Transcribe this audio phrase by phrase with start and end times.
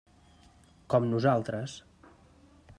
[0.93, 1.79] Com nosaltres.